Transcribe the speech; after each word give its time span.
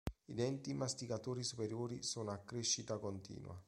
I 0.25 0.33
denti 0.33 0.73
masticatori 0.73 1.43
superiori 1.43 2.01
sono 2.01 2.31
a 2.31 2.39
crescita 2.39 2.97
continua. 2.97 3.55